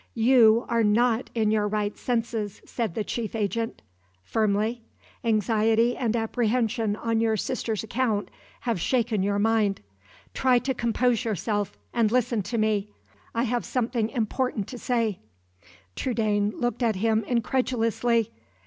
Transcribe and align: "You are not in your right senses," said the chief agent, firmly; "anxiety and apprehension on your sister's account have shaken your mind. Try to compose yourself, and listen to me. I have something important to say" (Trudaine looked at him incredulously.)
"You 0.17 0.65
are 0.67 0.83
not 0.83 1.29
in 1.35 1.51
your 1.51 1.67
right 1.67 1.95
senses," 1.95 2.59
said 2.65 2.95
the 2.95 3.03
chief 3.03 3.35
agent, 3.35 3.83
firmly; 4.23 4.81
"anxiety 5.23 5.95
and 5.95 6.15
apprehension 6.15 6.95
on 6.95 7.21
your 7.21 7.37
sister's 7.37 7.83
account 7.83 8.29
have 8.61 8.81
shaken 8.81 9.21
your 9.21 9.37
mind. 9.37 9.79
Try 10.33 10.57
to 10.57 10.73
compose 10.73 11.23
yourself, 11.23 11.77
and 11.93 12.11
listen 12.11 12.41
to 12.41 12.57
me. 12.57 12.89
I 13.35 13.43
have 13.43 13.63
something 13.63 14.09
important 14.09 14.67
to 14.69 14.79
say" 14.79 15.19
(Trudaine 15.95 16.49
looked 16.55 16.81
at 16.81 16.95
him 16.95 17.23
incredulously.) 17.27 18.31